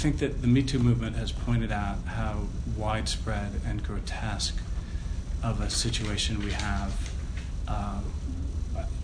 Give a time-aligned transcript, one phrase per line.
[0.00, 4.56] think that the Me Too movement has pointed out how widespread and grotesque
[5.42, 7.12] of a situation we have
[7.68, 8.00] uh,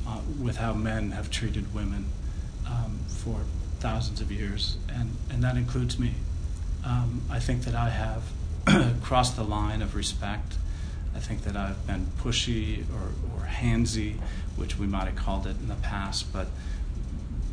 [0.08, 2.06] uh, with how men have treated women
[2.66, 3.40] um, for
[3.78, 6.14] thousands of years, and, and that includes me.
[6.82, 8.22] Um, I think that I have
[9.02, 10.54] crossed the line of respect.
[11.14, 14.18] I think that I've been pushy or, or handsy,
[14.56, 16.46] which we might have called it in the past, but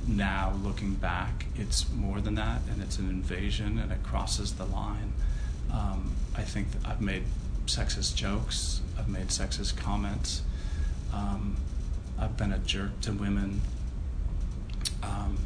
[0.07, 4.65] now looking back, it's more than that, and it's an invasion, and it crosses the
[4.65, 5.13] line.
[5.71, 7.23] Um, I think I've made
[7.66, 10.41] sexist jokes, I've made sexist comments,
[11.13, 11.57] um,
[12.20, 13.62] I've been a jerk to women.
[15.02, 15.38] Um,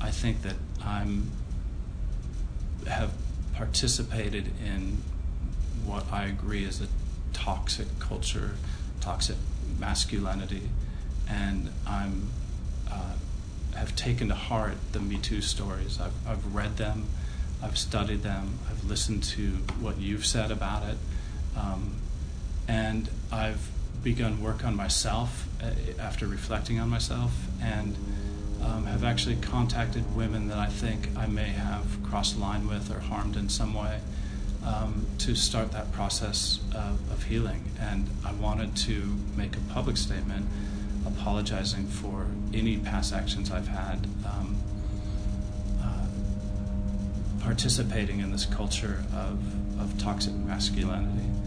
[0.00, 1.30] I think that I'm
[2.86, 3.12] have
[3.54, 5.02] participated in
[5.84, 6.88] what I agree is a
[7.32, 8.52] toxic culture,
[9.00, 9.36] toxic
[9.78, 10.68] masculinity,
[11.28, 12.28] and I'm
[12.90, 13.14] uh,
[14.02, 16.00] taken to heart the Me Too stories.
[16.00, 17.06] I've, I've read them,
[17.62, 19.42] I've studied them, I've listened to
[19.80, 20.96] what you've said about it,
[21.56, 21.94] um,
[22.66, 23.70] and I've
[24.02, 27.32] begun work on myself uh, after reflecting on myself,
[27.62, 27.94] and
[28.60, 32.98] um, have actually contacted women that I think I may have crossed line with or
[32.98, 34.00] harmed in some way.
[34.64, 39.96] Um, to start that process of, of healing, and I wanted to make a public
[39.96, 40.46] statement
[41.06, 44.56] apologizing for any past actions I've had, um,
[45.82, 49.38] uh, participating in this culture of,
[49.80, 51.32] of toxic masculinity.